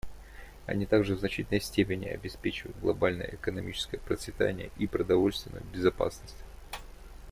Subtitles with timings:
[0.65, 6.37] Они также в значительной степени обеспечивают глобальное экономическое процветание и продовольственную безопасность.